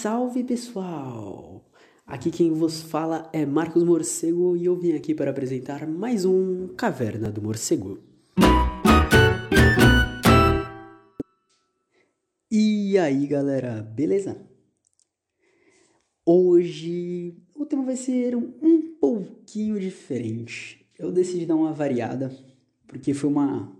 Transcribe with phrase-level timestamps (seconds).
[0.00, 1.68] Salve, pessoal!
[2.06, 6.68] Aqui quem vos fala é Marcos Morcego e eu vim aqui para apresentar mais um
[6.76, 7.98] Caverna do Morcego.
[12.48, 14.40] E aí galera, beleza?
[16.24, 20.88] Hoje o tema vai ser um pouquinho diferente.
[20.96, 22.32] Eu decidi dar uma variada
[22.86, 23.76] porque foi uma,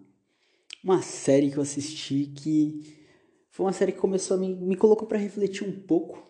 [0.82, 2.97] uma série que eu assisti que
[3.58, 6.22] foi uma série que começou a me, me colocou para refletir um pouco.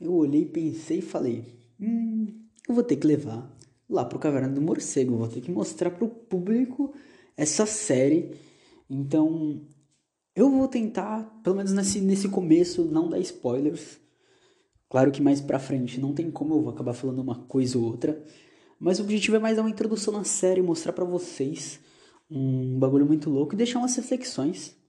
[0.00, 1.44] Eu olhei, pensei e falei:
[1.80, 2.26] hum,
[2.68, 3.56] eu vou ter que levar
[3.88, 6.92] lá pro Caverna do Morcego, vou ter que mostrar pro público
[7.36, 8.32] essa série.
[8.90, 9.64] Então,
[10.34, 14.00] eu vou tentar, pelo menos nesse, nesse começo, não dar spoilers.
[14.90, 17.84] Claro que mais pra frente não tem como eu vou acabar falando uma coisa ou
[17.84, 18.20] outra.
[18.80, 21.78] Mas o objetivo é mais dar uma introdução na série, mostrar para vocês
[22.28, 24.81] um bagulho muito louco e deixar umas reflexões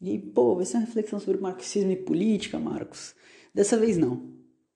[0.00, 3.14] e, pô, vai ser uma reflexão sobre marxismo e política, Marcos.
[3.54, 4.34] Dessa vez não.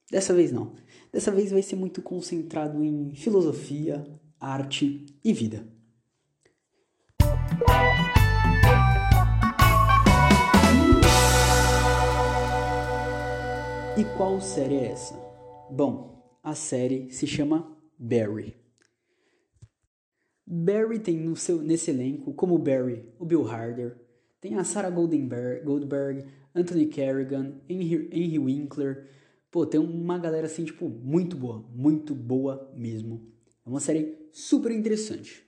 [0.09, 0.75] Dessa vez não.
[1.11, 4.05] Dessa vez vai ser muito concentrado em filosofia,
[4.39, 5.67] arte e vida.
[13.97, 15.13] E qual série é essa?
[15.69, 18.55] Bom, a série se chama Barry.
[20.47, 23.99] Barry tem no seu, nesse elenco, como Barry, o Bill Harder,
[24.41, 29.07] tem a Sarah Goldberg, Goldberg Anthony Kerrigan, Henry, Henry Winkler.
[29.51, 31.65] Pô, tem uma galera assim, tipo, muito boa.
[31.73, 33.27] Muito boa mesmo.
[33.65, 35.43] É uma série super interessante.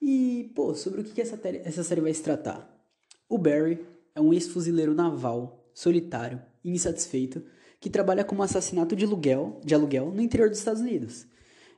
[0.00, 2.72] E, pô, sobre o que essa, essa série vai se tratar?
[3.28, 7.42] O Barry é um ex-fuzileiro naval, solitário e insatisfeito,
[7.80, 11.26] que trabalha como assassinato de aluguel, de aluguel no interior dos Estados Unidos.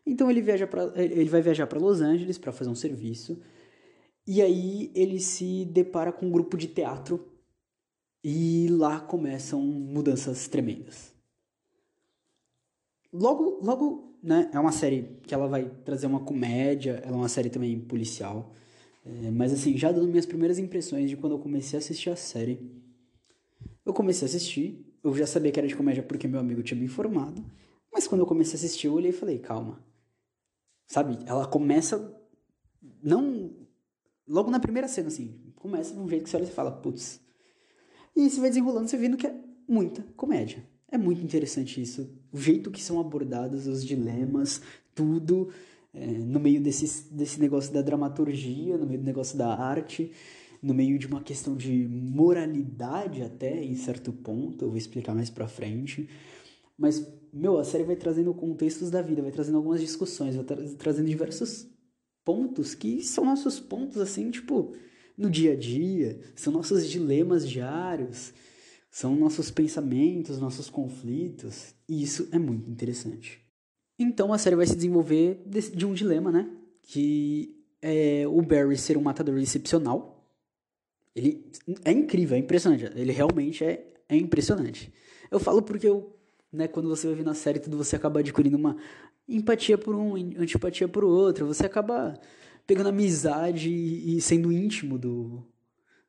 [0.07, 3.41] Então ele, viaja pra, ele vai viajar para Los Angeles para fazer um serviço
[4.29, 7.27] e aí ele se depara com um grupo de teatro
[8.23, 11.15] e lá começam mudanças tremendas.
[13.11, 17.29] Logo, logo, né, é uma série que ela vai trazer uma comédia, ela é uma
[17.31, 18.53] série também policial.
[19.03, 22.17] É, mas assim, já dando minhas primeiras impressões de quando eu comecei a assistir a
[22.17, 22.71] série,
[23.87, 26.79] eu comecei a assistir, eu já sabia que era de comédia porque meu amigo tinha
[26.79, 27.43] me informado,
[27.91, 29.83] mas quando eu comecei a assistir, eu olhei e falei, calma.
[30.87, 32.15] Sabe, ela começa
[33.03, 33.58] não
[34.29, 37.21] Logo na primeira cena, assim, começa de um jeito que você olha e fala, putz.
[38.15, 39.35] E você vai desenrolando, você vendo que é
[39.67, 40.63] muita comédia.
[40.91, 42.11] É muito interessante isso.
[42.33, 44.61] O jeito que são abordados os dilemas,
[44.95, 45.51] tudo,
[45.95, 50.13] é, no meio desse, desse negócio da dramaturgia, no meio do negócio da arte,
[50.63, 55.31] no meio de uma questão de moralidade até, em certo ponto, eu vou explicar mais
[55.31, 56.09] pra frente.
[56.77, 60.57] Mas, meu, a série vai trazendo contextos da vida, vai trazendo algumas discussões, vai tra
[60.77, 61.67] trazendo diversos
[62.29, 64.75] pontos que são nossos pontos, assim, tipo,
[65.17, 68.35] no dia a dia, são nossos dilemas diários,
[68.91, 73.41] são nossos pensamentos, nossos conflitos, e isso é muito interessante.
[73.99, 76.55] Então a série vai se desenvolver de, um dilema, né?
[76.83, 80.31] Que é o Barry ser um matador excepcional.
[81.17, 81.51] Ele
[81.83, 82.85] é incrível, é impressionante.
[82.95, 84.93] Ele realmente é, é impressionante.
[85.31, 86.15] Eu falo porque eu,
[86.53, 88.77] né, quando você vai ver na série, tudo você acaba adquirindo uma
[89.29, 91.47] empatia por um, antipatia por outro.
[91.47, 92.19] Você acaba
[92.67, 95.47] pegando amizade e sendo íntimo do,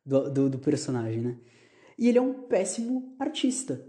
[0.06, 1.38] do, do, do personagem, né?
[1.98, 3.86] E ele é um péssimo artista.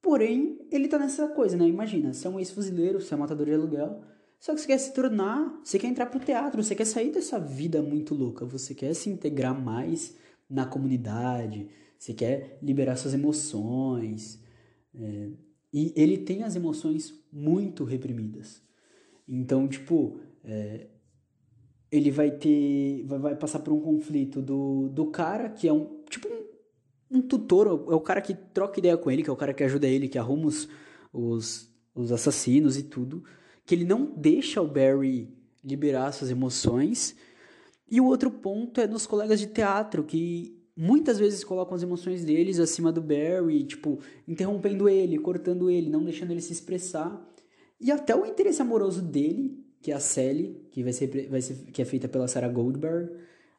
[0.00, 1.66] Porém, ele tá nessa coisa, né?
[1.66, 4.02] Imagina, você é um ex-fuzileiro, você é um matador de aluguel,
[4.38, 7.40] só que você quer se tornar, você quer entrar pro teatro, você quer sair dessa
[7.40, 10.14] vida muito louca, você quer se integrar mais
[10.48, 14.38] na comunidade, você quer liberar suas emoções.
[14.94, 15.30] É,
[15.74, 18.62] e ele tem as emoções muito reprimidas.
[19.26, 20.86] Então, tipo, é,
[21.90, 23.04] ele vai ter.
[23.06, 26.00] Vai, vai, passar por um conflito do, do cara, que é um.
[26.08, 29.36] Tipo um, um tutor, é o cara que troca ideia com ele, que é o
[29.36, 30.68] cara que ajuda ele, que arruma os,
[31.12, 33.24] os, os assassinos e tudo.
[33.66, 37.16] Que ele não deixa o Barry liberar suas emoções.
[37.90, 42.24] E o outro ponto é nos colegas de teatro, que muitas vezes colocam as emoções
[42.24, 47.24] deles acima do Barry, tipo, interrompendo ele, cortando ele, não deixando ele se expressar.
[47.80, 51.54] E até o interesse amoroso dele, que é a Sally, que vai ser, vai ser
[51.70, 53.10] que é feita pela Sarah Goldberg,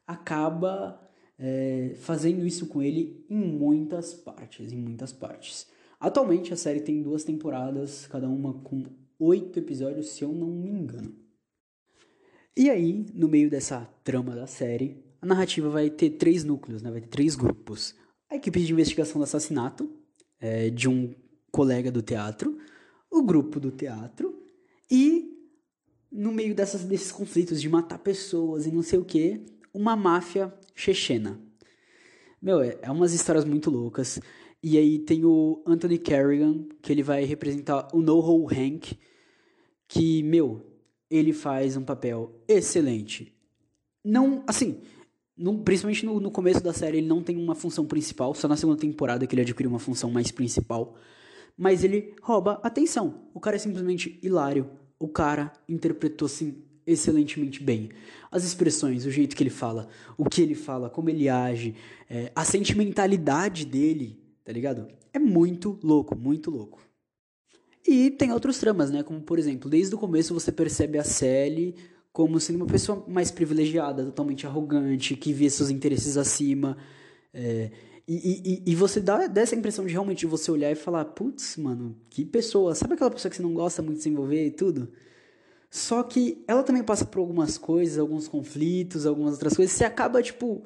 [0.07, 1.01] acaba
[1.37, 5.67] é, fazendo isso com ele em muitas partes, em muitas partes.
[5.99, 8.83] Atualmente a série tem duas temporadas, cada uma com
[9.19, 11.15] oito episódios, se eu não me engano.
[12.57, 16.91] E aí, no meio dessa trama da série, a narrativa vai ter três núcleos, né?
[16.91, 17.95] vai ter três grupos.
[18.29, 19.89] A equipe de investigação do assassinato
[20.39, 21.13] é, de um
[21.51, 22.57] colega do teatro,
[23.09, 24.39] o grupo do teatro
[24.89, 25.33] e,
[26.11, 29.43] no meio dessas, desses conflitos de matar pessoas e não sei o que,
[29.73, 31.39] uma máfia chechena.
[32.39, 34.19] Meu, é, é umas histórias muito loucas.
[34.61, 38.97] E aí tem o Anthony Carrigan, que ele vai representar o NoHo Hank,
[39.87, 40.63] que, meu,
[41.09, 43.35] ele faz um papel excelente.
[44.03, 44.81] Não, assim,
[45.37, 48.55] no, principalmente no, no, começo da série, ele não tem uma função principal, só na
[48.55, 50.95] segunda temporada que ele adquire uma função mais principal.
[51.57, 53.21] Mas ele rouba atenção.
[53.33, 54.69] O cara é simplesmente hilário.
[54.99, 57.89] O cara interpretou assim excelentemente bem.
[58.31, 59.87] As expressões, o jeito que ele fala,
[60.17, 61.75] o que ele fala, como ele age,
[62.09, 64.87] é, a sentimentalidade dele, tá ligado?
[65.11, 66.79] É muito louco, muito louco.
[67.87, 69.03] E tem outros tramas, né?
[69.03, 71.75] Como, por exemplo, desde o começo você percebe a Sally
[72.15, 76.77] como sendo uma pessoa mais privilegiada, totalmente arrogante, que vê seus interesses acima.
[77.33, 77.69] É,
[78.07, 81.93] e, e, e, você dá dessa impressão de realmente você olhar e falar, putz, mano,
[82.09, 82.73] que pessoa.
[82.73, 84.93] Sabe aquela pessoa que você não gosta muito de se envolver e tudo?
[85.69, 89.75] Só que ela também passa por algumas coisas, alguns conflitos, algumas outras coisas.
[89.75, 90.65] Você acaba, tipo,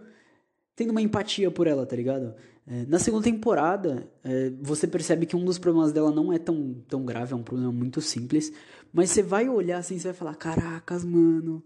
[0.75, 2.35] tendo uma empatia por ela, tá ligado?
[2.71, 6.75] É, na segunda temporada, é, você percebe que um dos problemas dela não é tão,
[6.87, 8.53] tão grave, é um problema muito simples.
[8.93, 11.63] Mas você vai olhar assim, você vai falar: caracas, mano.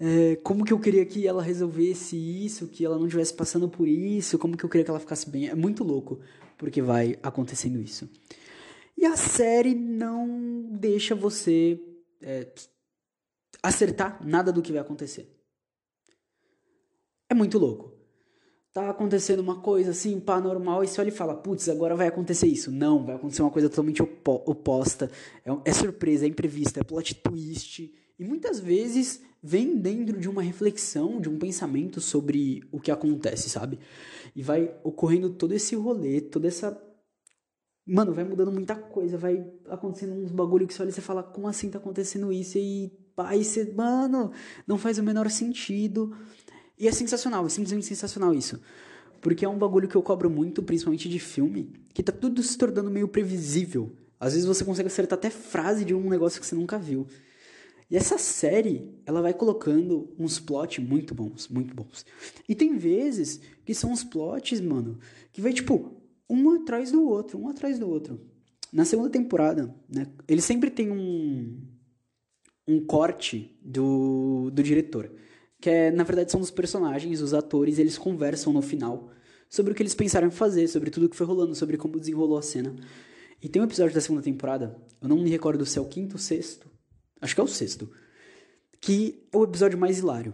[0.00, 3.86] É, como que eu queria que ela resolvesse isso, que ela não estivesse passando por
[3.86, 5.48] isso, como que eu queria que ela ficasse bem.
[5.48, 6.20] É muito louco,
[6.58, 8.08] porque vai acontecendo isso.
[8.96, 11.78] E a série não deixa você
[13.62, 15.30] acertar nada do que vai acontecer.
[17.28, 17.99] É muito louco.
[18.72, 22.06] Tá acontecendo uma coisa assim, pá, normal, e você olha e fala, putz, agora vai
[22.06, 22.70] acontecer isso.
[22.70, 25.10] Não, vai acontecer uma coisa totalmente opo oposta.
[25.44, 27.92] É, é surpresa, é imprevista, é plot twist.
[28.16, 33.50] E muitas vezes vem dentro de uma reflexão, de um pensamento sobre o que acontece,
[33.50, 33.78] sabe?
[34.36, 36.80] E vai ocorrendo todo esse rolê, toda essa
[37.92, 41.24] Mano, vai mudando muita coisa, vai acontecendo uns bagulho que você olha e você fala,
[41.24, 42.56] como assim tá acontecendo isso?
[42.56, 44.30] E aí você, mano,
[44.64, 46.16] não faz o menor sentido.
[46.80, 48.58] E é sensacional, é simplesmente sensacional isso.
[49.20, 52.56] Porque é um bagulho que eu cobro muito, principalmente de filme, que tá tudo se
[52.56, 53.94] tornando meio previsível.
[54.18, 57.06] Às vezes você consegue acertar até frase de um negócio que você nunca viu.
[57.90, 62.06] E essa série, ela vai colocando uns plots muito bons, muito bons.
[62.48, 64.98] E tem vezes que são uns plots, mano,
[65.32, 66.00] que vai tipo,
[66.30, 68.18] um atrás do outro, um atrás do outro.
[68.72, 71.60] Na segunda temporada, né, ele sempre tem um,
[72.66, 75.12] um corte do, do diretor,
[75.60, 79.10] que é, na verdade, são os personagens, os atores, eles conversam no final
[79.48, 82.42] sobre o que eles pensaram fazer, sobre tudo que foi rolando, sobre como desenrolou a
[82.42, 82.74] cena.
[83.42, 86.14] E tem um episódio da segunda temporada, eu não me recordo se é o quinto
[86.14, 86.70] ou sexto,
[87.20, 87.90] acho que é o sexto,
[88.80, 90.32] que é o episódio mais hilário.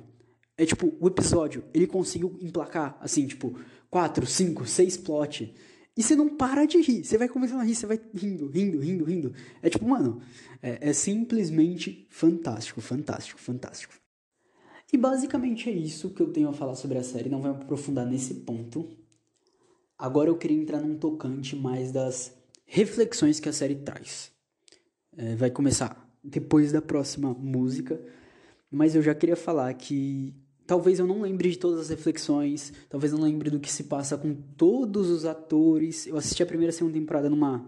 [0.58, 3.58] É tipo, o episódio, ele conseguiu emplacar, assim, tipo,
[3.90, 5.55] quatro, cinco, seis plot
[5.96, 7.05] e você não para de rir.
[7.05, 9.34] Você vai começando a rir, você vai rindo, rindo, rindo, rindo.
[9.62, 10.20] É tipo, mano,
[10.62, 13.94] é, é simplesmente fantástico, fantástico, fantástico.
[14.93, 17.29] E basicamente é isso que eu tenho a falar sobre a série.
[17.29, 18.88] Não vou me aprofundar nesse ponto.
[19.99, 24.31] Agora eu queria entrar num tocante mais das reflexões que a série traz.
[25.17, 28.01] É, vai começar depois da próxima música.
[28.70, 30.34] Mas eu já queria falar que
[30.67, 33.84] talvez eu não lembre de todas as reflexões, talvez eu não lembre do que se
[33.84, 36.06] passa com todos os atores.
[36.06, 37.67] Eu assisti a primeira e segunda temporada numa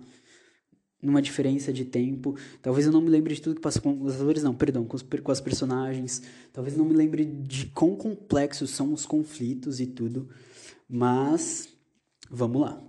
[1.03, 2.37] numa diferença de tempo.
[2.61, 4.97] Talvez eu não me lembre de tudo que passa com os atores, não, perdão, com,
[4.97, 6.23] os, com as personagens.
[6.53, 10.29] Talvez eu não me lembre de quão complexos são os conflitos e tudo.
[10.89, 11.69] Mas
[12.31, 12.83] vamos lá.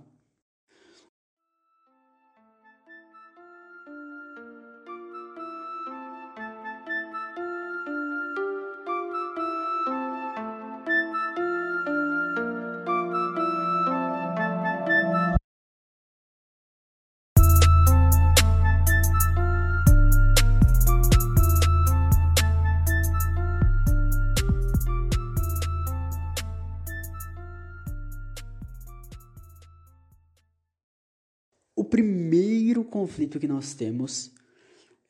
[31.90, 34.32] Primeiro conflito que nós temos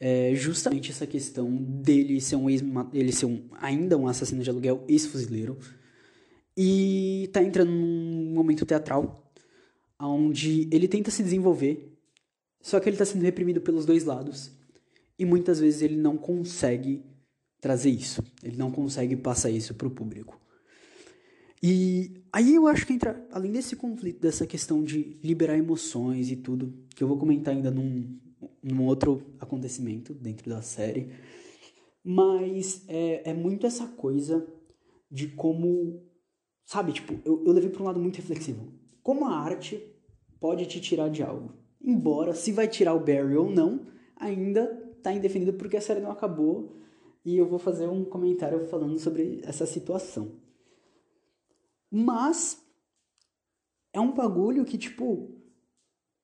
[0.00, 2.62] é justamente essa questão dele ser um ex
[2.94, 5.58] ele ser um, ainda um assassino de aluguel ex-fuzileiro
[6.56, 9.30] e tá entrando num momento teatral
[10.00, 11.98] onde ele tenta se desenvolver,
[12.60, 14.50] só que ele está sendo reprimido pelos dois lados
[15.18, 17.04] e muitas vezes ele não consegue
[17.60, 20.40] trazer isso, ele não consegue passar isso para o público.
[21.62, 26.36] E aí eu acho que entra, além desse conflito, dessa questão de liberar emoções e
[26.36, 28.18] tudo, que eu vou comentar ainda num,
[28.62, 31.12] num outro acontecimento dentro da série,
[32.02, 34.46] mas é, é muito essa coisa
[35.10, 36.02] de como,
[36.64, 38.72] sabe, tipo, eu, eu levei para um lado muito reflexivo.
[39.02, 39.82] Como a arte
[40.38, 41.52] pode te tirar de algo.
[41.82, 43.86] Embora, se vai tirar o Barry ou não,
[44.16, 44.66] ainda
[45.02, 46.76] tá indefinido porque a série não acabou
[47.24, 50.32] e eu vou fazer um comentário falando sobre essa situação.
[51.90, 52.62] Mas
[53.92, 55.34] é um bagulho que, tipo,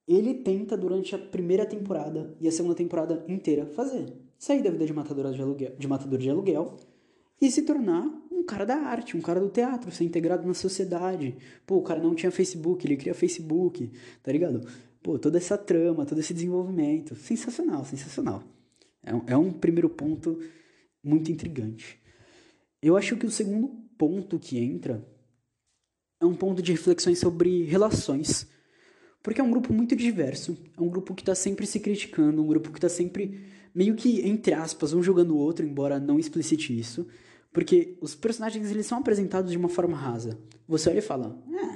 [0.06, 4.12] ele tenta durante a primeira temporada e a segunda temporada inteira fazer.
[4.38, 6.76] Sair da vida de matador de aluguel, de matador de aluguel
[7.40, 11.36] e se tornar um cara da arte, um cara do teatro, ser integrado na sociedade.
[11.66, 13.90] Pô, o cara não tinha Facebook, ele cria Facebook,
[14.22, 14.66] tá ligado?
[15.02, 17.16] Pô, toda essa trama, todo esse desenvolvimento.
[17.16, 18.42] Sensacional, sensacional.
[19.02, 20.38] É um, é um primeiro ponto
[21.02, 22.00] muito intrigante.
[22.82, 23.68] Eu acho que o segundo
[23.98, 25.04] ponto que entra
[26.20, 28.46] é um ponto de reflexões sobre relações.
[29.22, 32.46] Porque é um grupo muito diverso, é um grupo que está sempre se criticando, um
[32.46, 33.44] grupo que está sempre
[33.74, 37.06] meio que, entre aspas, um jogando o outro, embora não explicite isso.
[37.52, 40.38] Porque os personagens eles são apresentados de uma forma rasa.
[40.68, 41.75] Você olha e fala, é,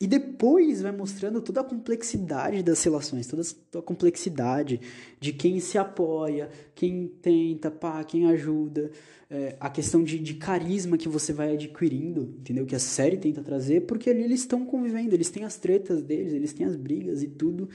[0.00, 3.42] e depois vai mostrando toda a complexidade das relações, toda
[3.78, 4.80] a complexidade
[5.20, 8.90] de quem se apoia, quem tenta, pá, quem ajuda,
[9.28, 12.64] é, a questão de, de carisma que você vai adquirindo, entendeu?
[12.64, 16.32] Que a série tenta trazer, porque ali eles estão convivendo, eles têm as tretas deles,
[16.32, 17.68] eles têm as brigas e tudo,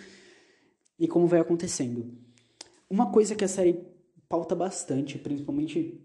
[0.98, 2.12] e como vai acontecendo.
[2.90, 3.80] Uma coisa que a série
[4.28, 6.02] pauta bastante, principalmente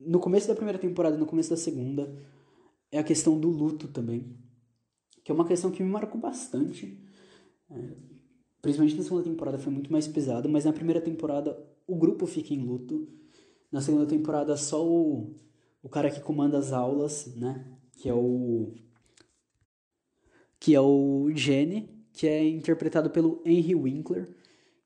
[0.00, 2.12] no começo da primeira temporada no começo da segunda,
[2.90, 4.42] é a questão do luto também
[5.24, 7.00] que é uma questão que me marcou bastante.
[7.70, 7.76] É,
[8.60, 12.52] principalmente na segunda temporada foi muito mais pesado, mas na primeira temporada o grupo fica
[12.52, 13.08] em luto.
[13.72, 15.34] Na segunda temporada só o,
[15.82, 17.64] o cara que comanda as aulas, né?
[17.96, 18.72] Que é o.
[20.60, 24.28] Que é o Jenny, que é interpretado pelo Henry Winkler,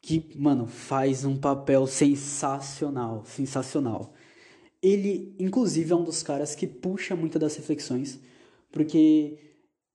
[0.00, 4.14] que, mano, faz um papel sensacional, sensacional.
[4.83, 8.21] Ele, inclusive, é um dos caras que puxa muito das reflexões,
[8.73, 9.47] porque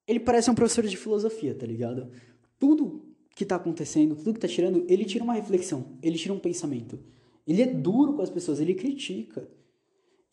[0.07, 2.11] ele parece um professor de filosofia, tá ligado?
[2.59, 3.05] Tudo
[3.35, 6.99] que tá acontecendo, tudo que tá tirando, ele tira uma reflexão, ele tira um pensamento.
[7.45, 9.49] Ele é duro com as pessoas, ele critica.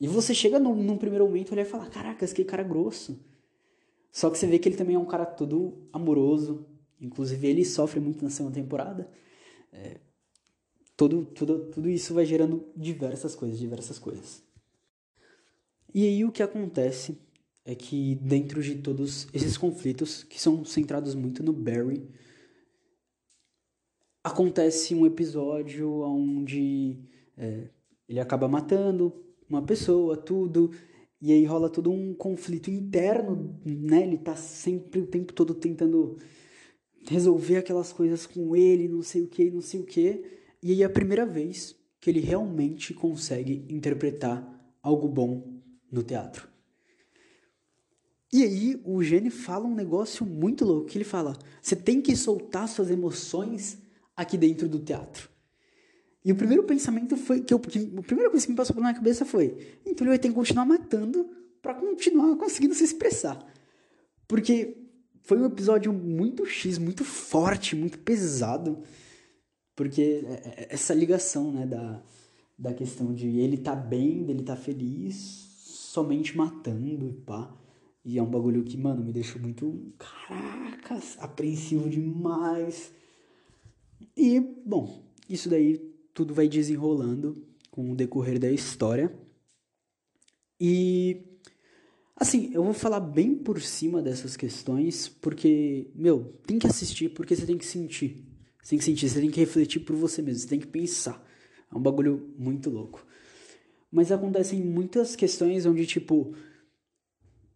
[0.01, 3.25] E você chega num, num primeiro momento e fala: Caracas, que cara grosso.
[4.13, 6.67] Só que você vê que ele também é um cara todo amoroso.
[7.01, 9.11] Inclusive, ele sofre muito na segunda temporada.
[9.73, 10.01] É,
[10.97, 14.43] todo, tudo, tudo isso vai gerando diversas coisas, diversas coisas.
[15.95, 17.19] E aí o que acontece
[17.71, 22.03] é que dentro de todos esses conflitos, que são centrados muito no Barry,
[24.25, 26.99] acontece um episódio onde
[27.37, 27.71] é,
[28.09, 30.73] ele acaba matando uma pessoa, tudo,
[31.23, 34.03] e aí rola todo um conflito interno, né?
[34.03, 36.19] Ele tá sempre o tempo todo tentando
[37.07, 40.25] resolver aquelas coisas com ele, não sei o que, não sei o que,
[40.61, 46.50] e aí é a primeira vez que ele realmente consegue interpretar algo bom no teatro.
[48.33, 52.15] E aí o Gene fala um negócio muito louco, que ele fala: "Você tem que
[52.17, 53.79] soltar suas emoções
[54.17, 55.29] aqui dentro do teatro".
[56.25, 58.87] E o primeiro pensamento foi que, eu, que a primeira coisa que me passou pela
[58.87, 61.29] minha cabeça foi: então ele vai ter que continuar matando
[61.63, 63.45] para continuar conseguindo se expressar.
[64.29, 64.77] Porque
[65.23, 68.83] foi um episódio muito X, muito forte, muito pesado.
[69.75, 72.03] Porque é, é, essa ligação, né, da,
[72.59, 75.17] da questão de ele tá bem, dele tá feliz,
[75.59, 77.57] somente matando e pá.
[78.05, 82.93] E é um bagulho que, mano, me deixou muito, caracas, apreensivo demais.
[84.17, 85.79] E, bom, isso daí
[86.15, 89.15] tudo vai desenrolando com o decorrer da história.
[90.59, 91.25] E,
[92.17, 97.37] assim, eu vou falar bem por cima dessas questões, porque, meu, tem que assistir, porque
[97.37, 98.27] você tem que sentir.
[98.63, 101.23] Você tem que sentir, você tem que refletir por você mesmo, você tem que pensar.
[101.73, 103.07] É um bagulho muito louco.
[103.91, 106.35] Mas acontecem muitas questões onde, tipo,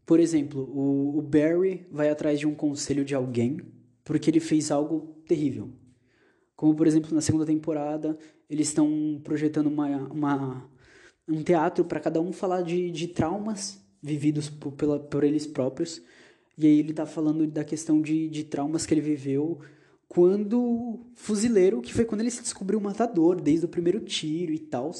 [0.06, 3.58] por exemplo, o, o Barry vai atrás de um conselho de alguém
[4.04, 5.70] porque ele fez algo terrível.
[6.54, 8.16] Como, por exemplo, na segunda temporada,
[8.48, 10.70] eles estão projetando uma, uma,
[11.26, 16.02] um teatro para cada um falar de, de traumas vividos por, pela, por eles próprios.
[16.56, 19.58] E aí ele está falando da questão de, de traumas que ele viveu
[20.06, 24.92] quando fuzileiro, que foi quando ele se descobriu matador, desde o primeiro tiro e tal.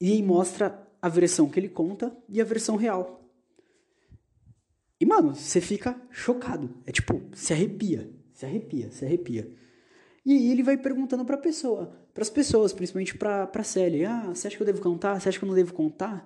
[0.00, 3.21] E aí mostra a versão que ele conta e a versão real.
[5.12, 6.74] Mano, você fica chocado.
[6.86, 9.54] É tipo, se arrepia, se arrepia, se arrepia.
[10.24, 14.06] E aí ele vai perguntando pra pessoa, pras pessoas, principalmente pra, pra Sally.
[14.06, 15.20] Ah, você acha que eu devo contar?
[15.20, 16.24] Você acha que eu não devo contar?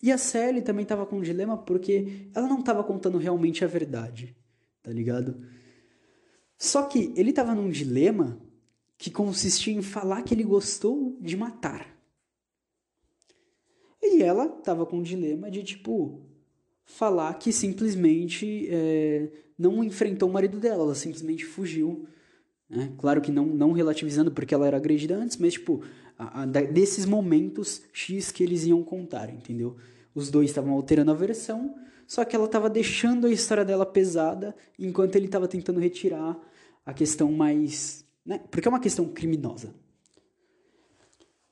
[0.00, 3.66] E a Sally também tava com um dilema porque ela não tava contando realmente a
[3.66, 4.36] verdade,
[4.80, 5.44] tá ligado?
[6.56, 8.40] Só que ele tava num dilema
[8.96, 11.98] que consistia em falar que ele gostou de matar.
[14.00, 16.29] E ela tava com um dilema de tipo,
[16.90, 19.28] falar que simplesmente é,
[19.58, 22.06] não enfrentou o marido dela, ela simplesmente fugiu.
[22.68, 22.92] Né?
[22.98, 25.82] Claro que não, não relativizando porque ela era agredida antes, mas tipo,
[26.18, 29.76] a, a, desses momentos X que eles iam contar, entendeu?
[30.14, 31.74] Os dois estavam alterando a versão,
[32.06, 36.36] só que ela estava deixando a história dela pesada enquanto ele estava tentando retirar
[36.84, 38.04] a questão mais.
[38.26, 38.40] Né?
[38.50, 39.72] Porque é uma questão criminosa.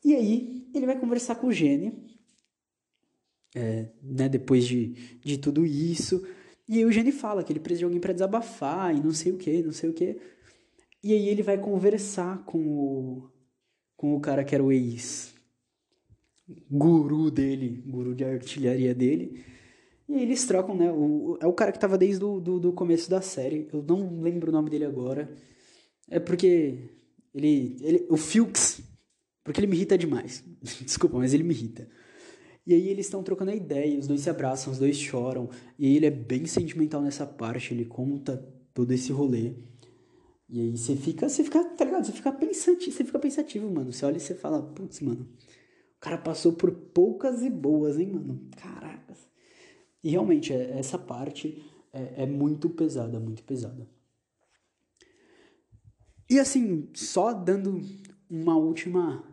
[0.04, 2.17] E aí ele vai conversar com o Gene,
[3.54, 6.26] é, né, depois de, de tudo isso.
[6.68, 9.32] E aí o Gene fala que ele precisa de alguém para desabafar e não sei
[9.32, 10.18] o que, não sei o que.
[11.02, 13.30] E aí ele vai conversar com o,
[13.96, 15.34] com o cara que era o ex
[16.70, 19.44] guru dele, guru de artilharia dele.
[20.08, 20.90] E aí eles trocam, né?
[20.90, 23.68] O, é o cara que tava desde o do, do começo da série.
[23.72, 25.30] Eu não lembro o nome dele agora.
[26.10, 26.90] É porque
[27.34, 28.06] ele, ele.
[28.08, 28.80] O Fuchs.
[29.44, 30.42] Porque ele me irrita demais.
[30.82, 31.88] Desculpa, mas ele me irrita.
[32.68, 35.48] E aí eles estão trocando a ideia, os dois se abraçam, os dois choram.
[35.78, 38.36] E aí ele é bem sentimental nessa parte, ele conta
[38.74, 39.54] todo esse rolê.
[40.50, 42.04] E aí você fica, você fica, tá ligado?
[42.04, 43.90] Você fica pensante, você fica pensativo, mano.
[43.90, 45.26] Você olha e você fala, putz, mano,
[45.96, 48.38] o cara passou por poucas e boas, hein, mano?
[48.54, 49.16] Caracas.
[50.04, 53.88] E realmente, é, essa parte é, é muito pesada, muito pesada.
[56.28, 57.80] E assim, só dando
[58.28, 59.24] uma última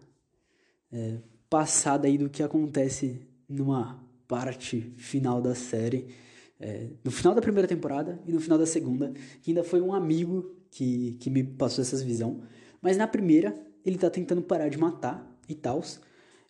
[0.90, 1.20] é,
[1.56, 6.14] passada aí do que acontece numa parte final da série.
[6.60, 9.94] É, no final da primeira temporada e no final da segunda, que ainda foi um
[9.94, 12.42] amigo que, que me passou essa visão.
[12.82, 15.82] Mas na primeira, ele tá tentando parar de matar e tal.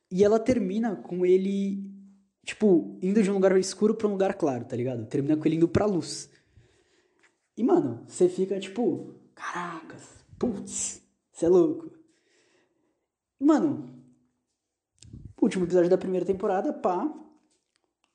[0.09, 1.87] E ela termina com ele,
[2.43, 5.05] tipo, indo de um lugar escuro pra um lugar claro, tá ligado?
[5.05, 6.31] Termina com ele indo pra luz.
[7.55, 10.01] E, mano, você fica tipo, caracas,
[10.39, 11.91] putz, você é louco.
[13.39, 13.94] Mano,
[15.45, 17.11] último episódio da primeira temporada, pá,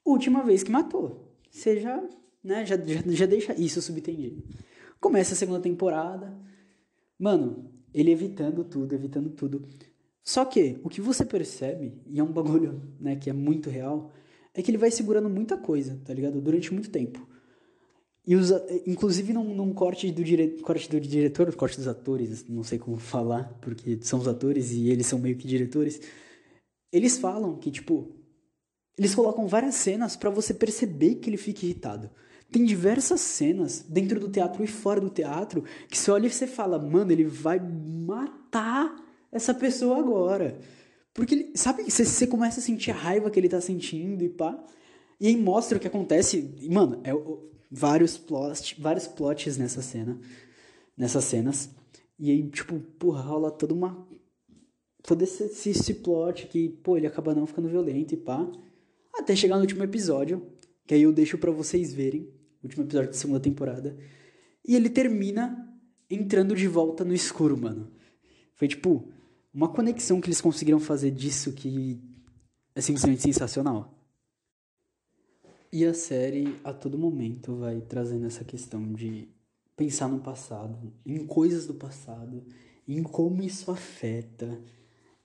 [0.04, 1.34] última vez que matou.
[1.50, 2.02] Você já,
[2.42, 4.42] né, já, já, já deixa isso subentendido.
[5.00, 6.36] Começa a segunda temporada,
[7.18, 9.66] mano, ele evitando tudo, evitando tudo.
[10.22, 14.12] Só que o que você percebe, e é um bagulho né, que é muito real,
[14.52, 16.40] é que ele vai segurando muita coisa, tá ligado?
[16.40, 17.26] Durante muito tempo.
[18.26, 18.52] E os,
[18.86, 22.96] inclusive num, num corte, do dire, corte do diretor, corte dos atores, não sei como
[22.96, 26.00] falar, porque são os atores e eles são meio que diretores.
[26.92, 28.16] Eles falam que, tipo,
[28.98, 32.10] eles colocam várias cenas para você perceber que ele fica irritado.
[32.50, 36.46] Tem diversas cenas dentro do teatro e fora do teatro que você olha e você
[36.46, 38.94] fala, mano, ele vai matar
[39.30, 40.58] essa pessoa agora.
[41.14, 44.58] Porque, sabe, você, você começa a sentir a raiva que ele tá sentindo e pá.
[45.20, 46.54] E aí mostra o que acontece.
[46.60, 47.12] E, mano, é
[47.70, 50.18] vários, plot, vários plots nessa cena.
[50.96, 51.70] Nessas cenas.
[52.18, 54.06] E aí, tipo, porra, rola toda uma.
[55.02, 58.50] Todo esse, esse plot que, pô, ele acaba não ficando violento e pá.
[59.14, 60.46] Até chegar no último episódio.
[60.86, 62.28] Que aí eu deixo para vocês verem.
[62.62, 63.96] Último episódio da segunda temporada.
[64.66, 65.66] E ele termina
[66.08, 67.90] entrando de volta no escuro, mano.
[68.54, 69.08] Foi tipo
[69.52, 72.00] uma conexão que eles conseguiram fazer disso que
[72.74, 73.96] é simplesmente sensacional.
[75.72, 79.28] E a série, a todo momento, vai trazendo essa questão de
[79.76, 82.44] pensar no passado, em coisas do passado,
[82.86, 84.60] em como isso afeta,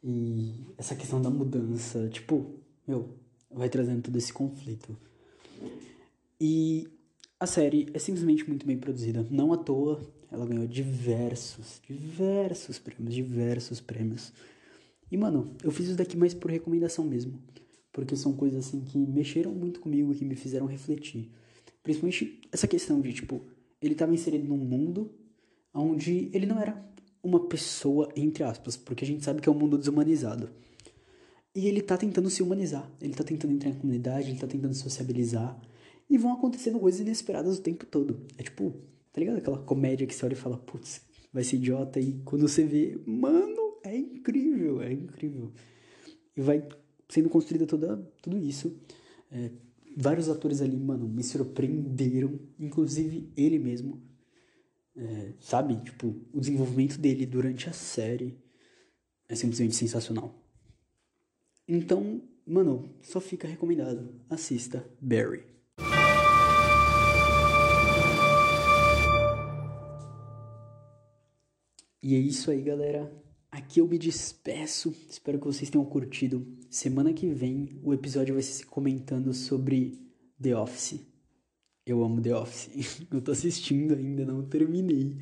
[0.07, 2.07] e essa questão da mudança.
[2.09, 2.45] Tipo,
[2.87, 3.09] meu,
[3.49, 4.95] vai trazendo todo esse conflito.
[6.39, 6.87] E
[7.39, 9.25] a série é simplesmente muito bem produzida.
[9.31, 9.99] Não à toa,
[10.31, 14.31] ela ganhou diversos, diversos prêmios, diversos prêmios.
[15.11, 17.41] E, mano, eu fiz isso daqui mais por recomendação mesmo.
[17.91, 21.31] Porque são coisas assim que mexeram muito comigo e que me fizeram refletir.
[21.81, 23.41] Principalmente essa questão de, tipo,
[23.81, 25.11] ele estava inserido num mundo
[25.73, 26.73] onde ele não era
[27.25, 30.49] uma pessoa, entre aspas, porque a gente sabe que é um mundo desumanizado.
[31.53, 34.73] E ele tá tentando se humanizar, ele tá tentando entrar em comunidade, ele tá tentando
[34.73, 35.59] sociabilizar.
[36.09, 38.19] E vão acontecendo coisas inesperadas o tempo todo.
[38.37, 38.73] É tipo,
[39.15, 39.37] Tá ligado?
[39.37, 40.99] Aquela comédia que você olha e fala, putz,
[41.31, 42.01] vai ser idiota.
[42.01, 45.53] E quando você vê, mano, é incrível, é incrível.
[46.35, 46.61] E vai
[47.07, 48.75] sendo construída toda, tudo isso.
[49.31, 49.51] É,
[49.95, 52.37] vários atores ali, mano, me surpreenderam.
[52.59, 54.01] Inclusive ele mesmo.
[54.97, 55.75] É, sabe?
[55.83, 58.37] Tipo, o desenvolvimento dele durante a série
[59.27, 60.33] é simplesmente sensacional.
[61.67, 64.09] Então, mano, só fica recomendado.
[64.29, 65.43] Assista Barry.
[72.01, 73.11] E é isso aí, galera.
[73.49, 74.95] Aqui eu me despeço.
[75.09, 76.45] Espero que vocês tenham curtido.
[76.69, 79.99] Semana que vem o episódio vai ser comentando sobre
[80.39, 81.14] The Office.
[81.85, 82.69] Eu amo The Office.
[83.11, 85.17] Eu tô assistindo ainda, não terminei.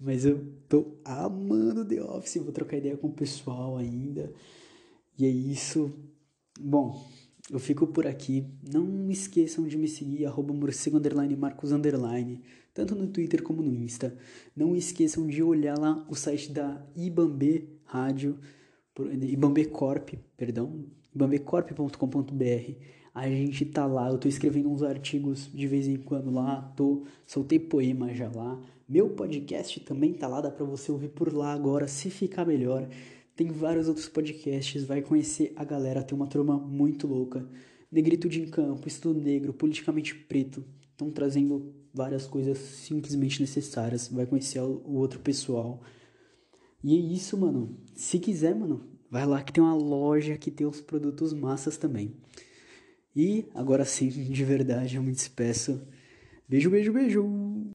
[0.00, 2.42] Mas eu tô amando The Office.
[2.42, 4.32] Vou trocar ideia com o pessoal ainda.
[5.18, 5.92] E é isso.
[6.60, 7.08] Bom,
[7.50, 8.44] eu fico por aqui.
[8.70, 12.42] Não esqueçam de me seguir, arroba morcego underline marcos underline
[12.74, 14.18] tanto no Twitter como no Insta.
[14.54, 18.36] Não esqueçam de olhar lá o site da Ibambe Rádio,
[18.98, 22.72] Ibambe Corp, perdão, ibambecorp.com.br.
[23.14, 27.04] A gente tá lá, eu tô escrevendo uns artigos de vez em quando lá, tô
[27.24, 28.60] soltei poema já lá.
[28.88, 32.88] Meu podcast também tá lá, dá para você ouvir por lá agora, se ficar melhor.
[33.36, 37.48] Tem vários outros podcasts, vai conhecer a galera, tem uma turma muito louca.
[37.90, 44.08] Negritude em Campo, Estudo Negro, Politicamente Preto, estão trazendo várias coisas simplesmente necessárias.
[44.08, 45.80] Vai conhecer o outro pessoal.
[46.82, 47.76] E é isso, mano.
[47.94, 52.12] Se quiser, mano, vai lá que tem uma loja que tem os produtos massas também.
[53.16, 55.86] E agora sim, de verdade, eu me despeço.
[56.48, 57.73] Beijo, beijo, beijo!